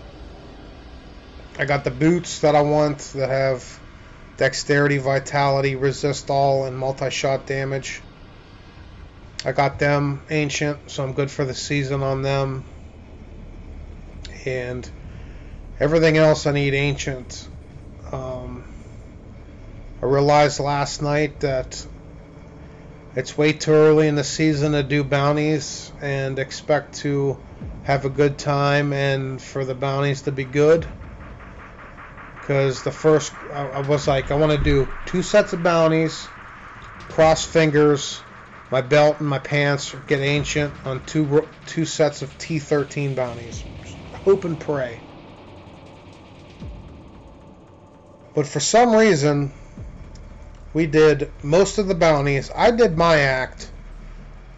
[1.59, 3.81] I got the boots that I want that have
[4.39, 8.01] dexterity, vitality, resist all, and multi-shot damage.
[9.45, 12.65] I got them ancient, so I'm good for the season on them.
[14.47, 14.89] And
[15.79, 17.49] everything else I need ancient.
[18.13, 18.65] Um,
[20.01, 21.85] I realized last night that
[23.17, 27.43] it's way too early in the season to do bounties and expect to
[27.83, 30.87] have a good time and for the bounties to be good.
[32.49, 36.27] Because the first, I, was like, I want to do two sets of bounties,
[37.11, 38.23] cross fingers,
[38.71, 43.63] my belt and my pants get ancient on two two sets of T13 bounties.
[44.25, 44.99] Hope and pray.
[48.35, 49.53] But for some reason,
[50.73, 52.51] we did most of the bounties.
[52.57, 53.71] I did my act.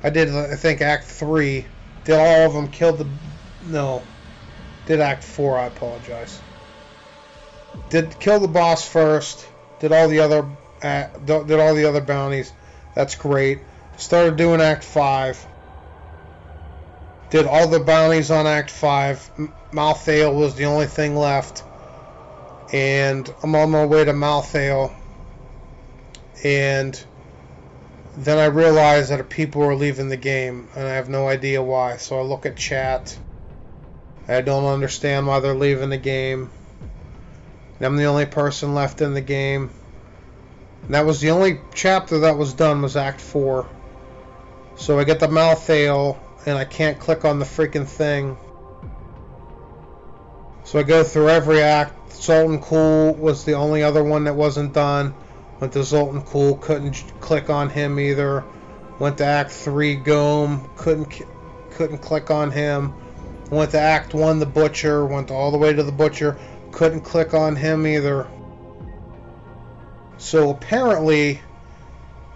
[0.04, 1.64] I did, I think, Act 3.
[2.04, 3.06] Did all of them, killed the.
[3.66, 4.00] No.
[4.86, 6.40] Did Act 4, I apologize.
[7.88, 9.46] Did kill the boss first.
[9.80, 10.46] Did all the other.
[10.82, 12.52] Uh, did all the other bounties.
[12.94, 13.60] That's great.
[13.96, 15.46] Started doing Act 5.
[17.30, 19.30] Did all the bounties on Act 5.
[19.72, 21.62] Malthael was the only thing left.
[22.72, 24.94] And I'm on my way to Malthael
[26.42, 27.02] and
[28.16, 31.96] then I realized that people were leaving the game, and I have no idea why.
[31.96, 33.16] So I look at chat.
[34.26, 36.50] I don't understand why they're leaving the game.
[37.86, 39.70] I'm the only person left in the game.
[40.82, 43.66] And that was the only chapter that was done was Act 4.
[44.76, 48.36] So I get the Malthael, and I can't click on the freaking thing.
[50.64, 52.10] So I go through every act.
[52.10, 55.14] Zoltun Kulle was the only other one that wasn't done.
[55.60, 58.44] Went to Zoltun Kulle, couldn't click on him either.
[58.98, 61.22] Went to Act 3, Ghom, couldn't
[61.70, 62.92] couldn't click on him.
[63.50, 66.38] Went to Act 1, the Butcher, went all the way to the Butcher,
[66.72, 68.26] couldn't click on him either.
[70.18, 71.40] So apparently,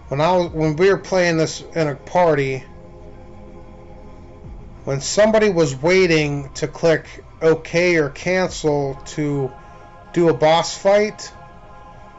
[0.09, 2.65] when I was, when we were playing this in a party,
[4.85, 7.07] when somebody was waiting to click
[7.41, 9.53] OK or cancel to
[10.13, 11.33] do a boss fight,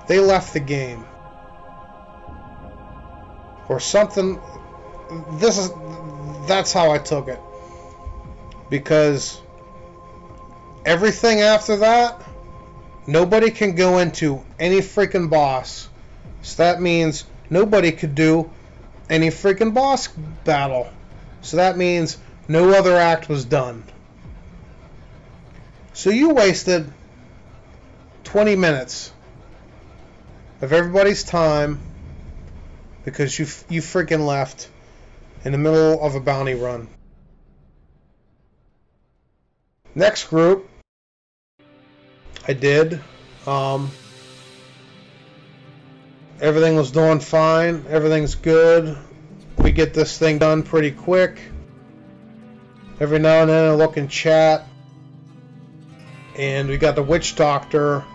[0.07, 1.05] they left the game.
[3.68, 4.39] Or something.
[5.39, 5.72] This is.
[6.47, 7.39] That's how I took it.
[8.70, 9.41] Because
[10.86, 12.21] everything after that,
[13.07, 15.89] nobody can go into any freaking boss.
[16.41, 18.51] So that means nobody could do
[19.09, 20.07] any freaking boss
[20.43, 20.89] battle.
[21.41, 22.17] So that means
[22.47, 23.83] no other act was done.
[25.93, 26.91] So you wasted
[28.25, 29.11] 20 minutes
[30.61, 31.79] of everybody's time
[33.05, 34.69] because you you freaking left
[35.43, 36.88] in the middle of a bounty run.
[39.93, 40.67] Next group,
[42.47, 43.01] I did.
[43.47, 43.89] Um,
[46.39, 47.85] everything was doing fine.
[47.89, 48.97] Everything's good.
[49.57, 51.39] We get this thing done pretty quick.
[52.99, 54.67] Every now and then I look in chat,
[56.37, 58.05] and we got the witch doctor.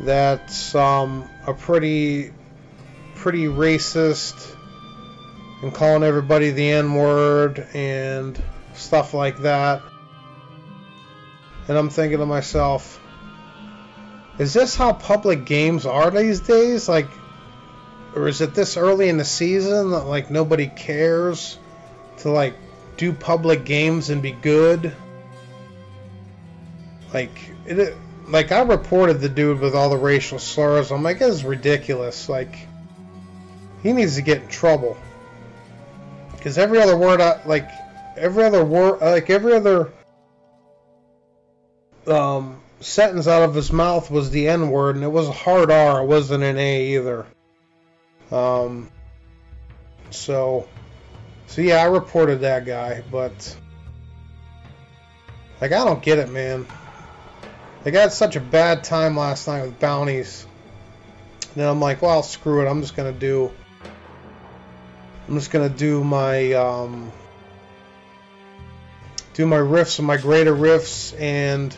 [0.00, 2.32] That's um, a pretty,
[3.14, 4.56] pretty racist,
[5.62, 8.40] and calling everybody the N word and
[8.74, 9.82] stuff like that.
[11.68, 13.00] And I'm thinking to myself,
[14.38, 16.88] is this how public games are these days?
[16.88, 17.08] Like,
[18.14, 21.58] or is it this early in the season that like nobody cares
[22.18, 22.54] to like
[22.96, 24.94] do public games and be good?
[27.12, 27.30] Like
[27.66, 27.96] it,
[28.28, 30.90] like I reported the dude with all the racial slurs.
[30.90, 32.28] I'm like, this is ridiculous.
[32.28, 32.56] Like,
[33.82, 34.96] he needs to get in trouble
[36.32, 37.68] because every other word, I, like
[38.16, 39.92] every other word, like every other
[42.06, 45.70] um, sentence out of his mouth was the N word, and it was a hard
[45.70, 46.02] R.
[46.02, 47.26] It wasn't an A either.
[48.30, 48.90] Um,
[50.10, 50.68] so,
[51.46, 53.56] so yeah, I reported that guy, but
[55.60, 56.66] like I don't get it, man.
[57.84, 60.46] Like I had such a bad time last night with bounties.
[61.40, 62.68] And then I'm like, well, screw it.
[62.68, 63.52] I'm just gonna do.
[65.28, 67.12] I'm just gonna do my um,
[69.34, 71.74] do my rifts and my greater rifts and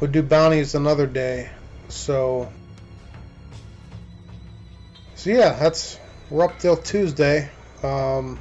[0.00, 1.50] We'll do bounties another day.
[1.88, 2.52] So,
[5.16, 5.98] so yeah, that's
[6.30, 7.50] we're up till Tuesday.
[7.82, 8.38] Um,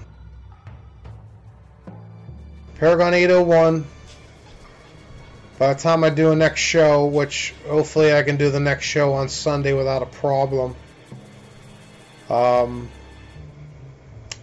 [2.76, 3.86] Paragon 801.
[5.58, 8.86] By the time I do a next show, which hopefully I can do the next
[8.86, 10.76] show on Sunday without a problem,
[12.30, 12.90] um,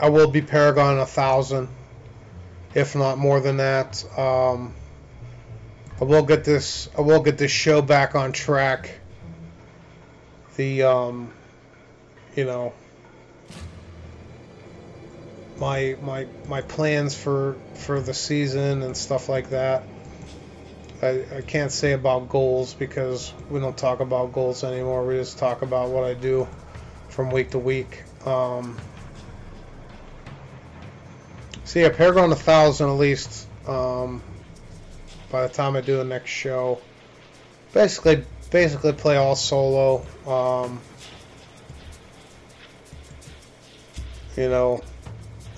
[0.00, 1.68] I will be Paragon 1000,
[2.74, 4.04] if not more than that.
[4.18, 4.74] Um,
[6.00, 6.88] I will get this.
[6.96, 8.98] I will get this show back on track.
[10.56, 11.32] The um,
[12.34, 12.72] you know,
[15.58, 19.84] my my my plans for for the season and stuff like that.
[21.02, 25.06] I, I can't say about goals because we don't talk about goals anymore.
[25.06, 26.48] We just talk about what I do
[27.08, 28.02] from week to week.
[28.24, 28.78] Um,
[31.64, 33.46] so yeah, Paragon 1000 at least.
[33.66, 34.22] Um,
[35.34, 36.80] by the time I do the next show.
[37.72, 38.22] Basically,
[38.52, 40.06] basically play all solo.
[40.28, 40.80] Um,
[44.36, 44.80] you know,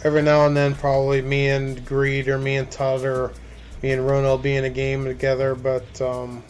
[0.03, 3.35] every now and then, probably me and Greed or me and Todd or
[3.83, 6.43] me and Rono be in a game together, but um,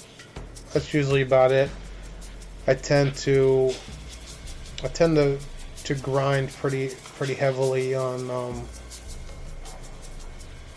[0.72, 1.68] that's usually about it.
[2.68, 3.72] I tend to,
[4.85, 5.37] I tend to,
[5.83, 8.62] to grind pretty, pretty heavily on, um,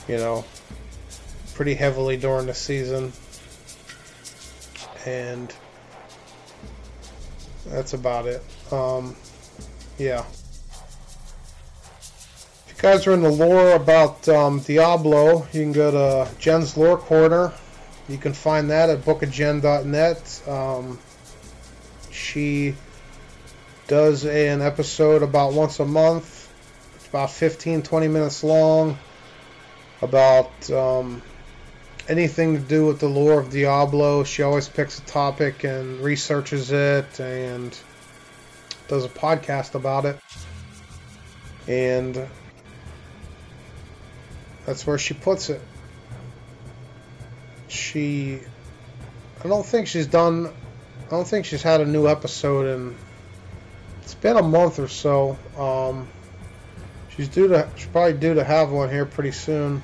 [0.08, 0.43] you know,
[1.60, 3.12] pretty heavily during the season.
[5.05, 5.53] And
[7.66, 8.41] that's about it.
[8.72, 9.14] Um,
[9.97, 10.24] yeah.
[11.99, 16.78] If you guys are in the lore about um, Diablo, you can go to Jen's
[16.78, 17.51] Lore Corner.
[18.07, 20.47] You can find that at bookofjen.net.
[20.47, 20.97] Um,
[22.10, 22.74] she
[23.88, 26.49] does an episode about once a month.
[26.95, 28.97] It's about 15, 20 minutes long
[30.01, 31.22] about um,
[32.10, 34.24] anything to do with the lore of Diablo.
[34.24, 37.78] She always picks a topic and researches it and
[38.88, 40.20] does a podcast about it.
[41.68, 42.28] And
[44.66, 45.62] that's where she puts it.
[47.68, 48.39] She.
[49.43, 50.47] I don't think she's done.
[50.47, 52.95] I don't think she's had a new episode in.
[54.01, 55.38] It's been a month or so.
[55.57, 56.07] Um,
[57.20, 59.82] She's due to she's probably due to have one here pretty soon.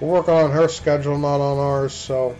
[0.00, 2.36] We're working on her schedule, not on ours, so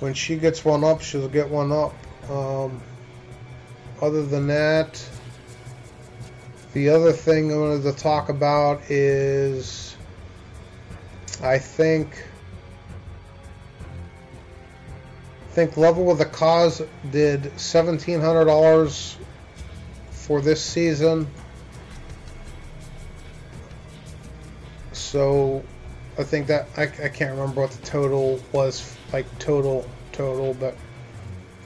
[0.00, 1.94] when she gets one up, she'll get one up.
[2.30, 2.80] Um,
[4.00, 5.04] other than that,
[6.72, 9.96] the other thing I wanted to talk about is
[11.42, 12.24] I think
[15.42, 19.16] I think Level with the Cause did seventeen hundred dollars
[20.10, 21.26] for this season.
[25.10, 25.64] So
[26.18, 30.76] I think that I, I can't remember what the total was like total total, but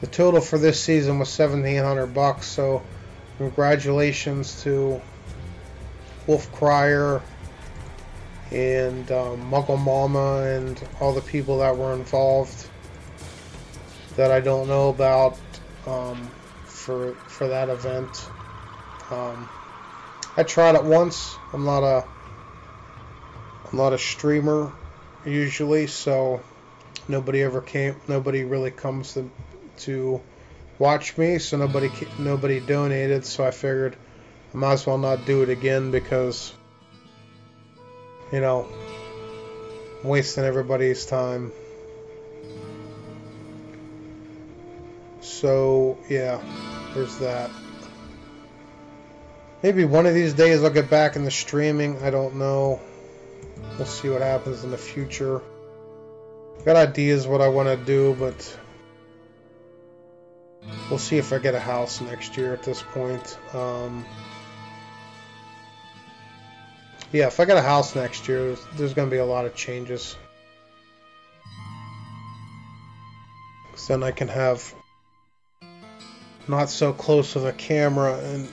[0.00, 2.46] the total for this season was seventeen hundred bucks.
[2.46, 2.84] So
[3.38, 5.02] congratulations to
[6.28, 7.20] Wolf Crier
[8.52, 12.68] and um, Muggle Mama and all the people that were involved
[14.14, 15.36] that I don't know about
[15.88, 16.30] um,
[16.64, 18.28] for for that event.
[19.10, 19.48] Um,
[20.36, 21.34] I tried it once.
[21.52, 22.04] I'm not a
[23.72, 24.70] I'm not a streamer
[25.24, 26.42] usually, so
[27.08, 27.96] nobody ever came.
[28.06, 29.30] Nobody really comes to
[29.78, 30.20] to
[30.78, 33.24] watch me, so nobody nobody donated.
[33.24, 33.96] So I figured
[34.52, 36.52] I might as well not do it again because
[38.30, 38.68] you know
[40.02, 41.50] I'm wasting everybody's time.
[45.22, 46.42] So yeah,
[46.92, 47.50] there's that.
[49.62, 52.02] Maybe one of these days I'll get back in the streaming.
[52.02, 52.80] I don't know.
[53.76, 55.42] We'll see what happens in the future.
[56.64, 58.58] Got ideas what I want to do, but
[60.88, 63.38] we'll see if I get a house next year at this point.
[63.54, 64.04] Um,
[67.12, 69.44] yeah, if I get a house next year, there's, there's going to be a lot
[69.44, 70.16] of changes.
[73.70, 74.74] Because then I can have
[76.48, 78.48] not so close of a camera and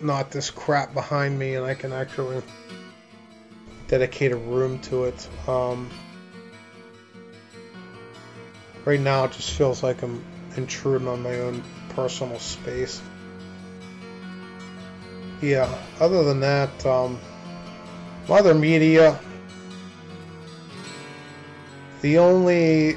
[0.00, 2.42] not this crap behind me, and I can actually
[3.88, 5.28] dedicate a room to it.
[5.46, 5.90] Um,
[8.84, 10.24] right now, it just feels like I'm
[10.56, 13.00] intruding on my own personal space.
[15.40, 17.20] Yeah, other than that, um,
[18.28, 19.20] other media,
[22.00, 22.96] the only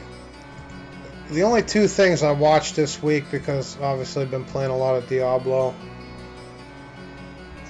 [1.31, 4.95] the only two things I watched this week because obviously I've been playing a lot
[4.95, 5.75] of Diablo,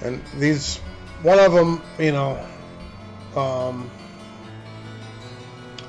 [0.02, 0.78] and these
[1.22, 2.46] one of them, you know,
[3.36, 3.90] um,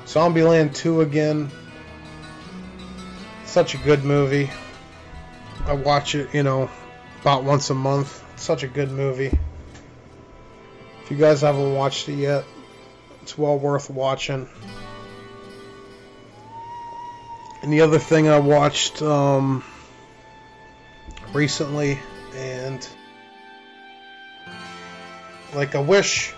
[0.06, 1.50] Zombieland 2 again.
[3.44, 4.50] Such a good movie.
[5.66, 6.70] I watch it, you know,
[7.20, 8.22] about once a month.
[8.36, 9.38] Such a good movie.
[11.04, 12.44] If you guys haven't watched it yet,
[13.22, 14.48] it's well worth watching.
[17.62, 19.62] And the other thing I watched um,
[21.32, 21.98] recently,
[22.34, 22.86] and
[25.54, 26.34] like I wish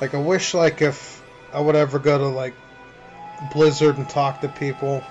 [0.00, 1.22] like I wish like if
[1.52, 2.54] I would ever go to like
[3.52, 5.02] Blizzard and talk to people,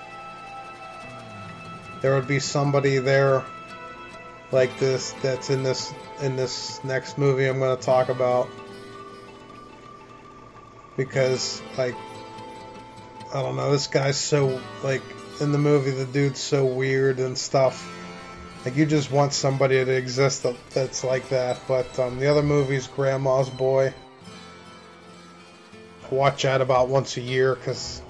[2.02, 3.44] there would be somebody there
[4.52, 8.48] like this that's in this in this next movie I'm going to talk about.
[10.96, 11.94] Because like
[13.34, 15.02] I don't know this guy's so like
[15.40, 17.92] in the movie the dude's so weird and stuff.
[18.64, 21.60] Like you just want somebody to exist that, that's like that.
[21.68, 23.94] But um, the other movie's Grandma's Boy
[26.10, 28.02] watch that about once a year because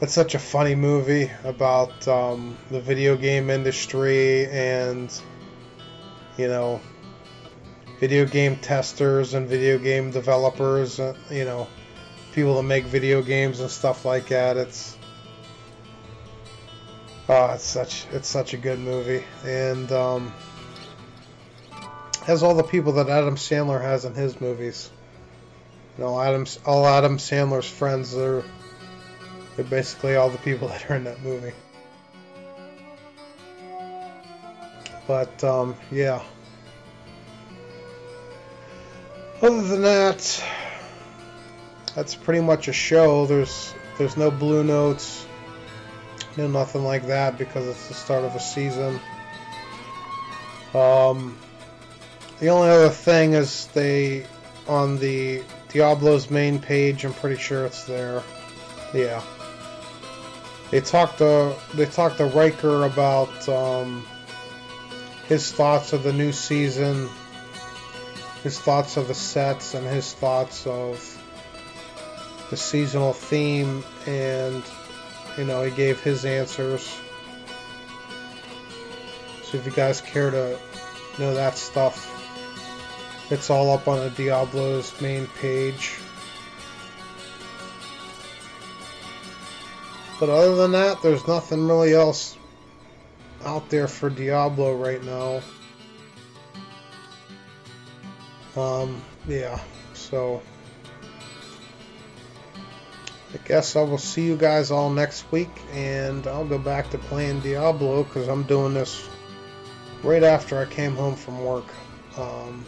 [0.00, 5.20] it's such a funny movie about um, the video game industry and
[6.36, 6.80] you know
[7.98, 11.66] video game testers and video game developers uh, you know
[12.38, 14.56] people that make video games and stuff like that.
[14.56, 14.96] It's
[17.28, 19.24] oh it's such it's such a good movie.
[19.44, 20.32] And um,
[22.22, 24.90] has all the people that Adam Sandler has in his movies
[25.98, 28.44] you know, Adam's all Adam Sandler's friends are
[29.56, 31.52] they're basically all the people that are in that movie.
[35.08, 36.22] But um, yeah.
[39.42, 40.44] Other than that,
[41.94, 43.26] that's pretty much a show.
[43.26, 45.26] There's there's no blue notes,
[46.36, 49.00] no nothing like that because it's the start of a season.
[50.74, 51.36] Um,
[52.38, 54.26] the only other thing is they
[54.68, 55.42] on the
[55.72, 57.04] Diablo's main page.
[57.04, 58.22] I'm pretty sure it's there.
[58.94, 59.22] Yeah.
[60.70, 64.06] They talked to they talked to Riker about um,
[65.26, 67.08] his thoughts of the new season,
[68.42, 71.02] his thoughts of the sets, and his thoughts of
[72.50, 74.62] the seasonal theme, and
[75.38, 76.98] you know he gave his answers.
[79.44, 80.58] So if you guys care to
[81.18, 82.17] know that stuff,
[83.30, 85.98] it's all up on the Diablo's main page.
[90.18, 92.36] But other than that, there's nothing really else
[93.44, 95.40] out there for Diablo right now.
[98.56, 99.60] Um, yeah,
[99.94, 100.42] so
[103.32, 106.98] I guess I will see you guys all next week, and I'll go back to
[106.98, 109.08] playing Diablo because I'm doing this
[110.02, 111.66] right after I came home from work.
[112.16, 112.64] Um,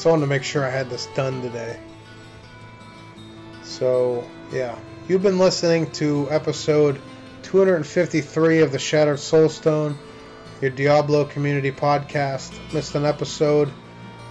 [0.00, 1.78] so I wanted to make sure I had this done today.
[3.62, 4.78] So, yeah.
[5.08, 6.98] You've been listening to episode
[7.42, 9.98] 253 of the Shattered Soulstone,
[10.62, 12.54] your Diablo community podcast.
[12.72, 13.70] Missed an episode?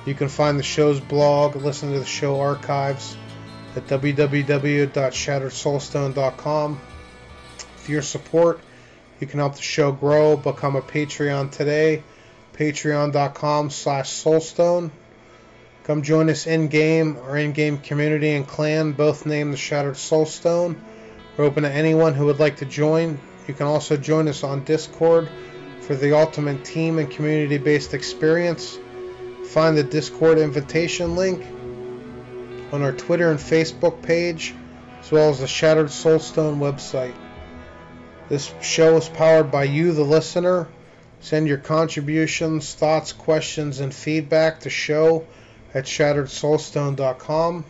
[0.07, 3.15] You can find the show's blog, listen to the show archives
[3.75, 6.81] at www.shatteredsoulstone.com.
[7.75, 8.59] For your support,
[9.19, 10.35] you can help the show grow.
[10.35, 12.01] Become a Patreon today.
[12.53, 14.89] Patreon.com slash soulstone.
[15.89, 17.17] Come join us in game.
[17.23, 20.75] Our in game community and clan both named the Shattered Soulstone.
[21.35, 23.19] We're open to anyone who would like to join.
[23.47, 25.27] You can also join us on Discord
[25.81, 28.77] for the ultimate team and community based experience.
[29.47, 31.43] Find the Discord invitation link
[32.71, 34.53] on our Twitter and Facebook page,
[34.99, 37.15] as well as the Shattered Soulstone website.
[38.29, 40.67] This show is powered by you, the listener.
[41.19, 45.25] Send your contributions, thoughts, questions, and feedback to show
[45.73, 47.65] at shatteredsoulstone.com.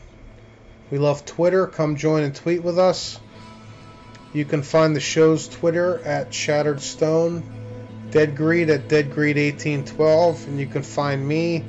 [0.91, 1.67] We love Twitter.
[1.67, 3.19] Come join and tweet with us.
[4.33, 7.43] You can find the show's Twitter at Shattered Stone,
[8.11, 11.63] Dead Greed at DeadGreed1812, and you can find me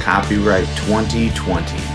[0.00, 1.89] Copyright 2020.